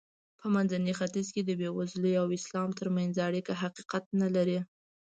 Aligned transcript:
په 0.39 0.45
منځني 0.53 0.93
ختیځ 0.99 1.27
کې 1.33 1.41
د 1.43 1.51
بېوزلۍ 1.59 2.13
او 2.21 2.27
اسلام 2.37 2.69
ترمنځ 2.79 3.13
اړیکه 3.27 3.53
حقیقت 3.61 4.03
نه 4.21 4.27
لري. 4.35 4.59